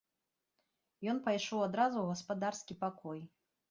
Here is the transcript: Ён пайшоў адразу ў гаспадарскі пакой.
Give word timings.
Ён 1.13 1.21
пайшоў 1.29 1.59
адразу 1.69 1.95
ў 2.01 2.07
гаспадарскі 2.17 2.83
пакой. 2.85 3.19